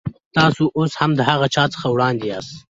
تاسو 0.37 0.63
اوس 0.77 0.91
هم 0.99 1.11
د 1.15 1.21
هغه 1.29 1.47
چا 1.55 1.63
څخه 1.73 1.87
وړاندې 1.89 2.25
یاست. 2.31 2.53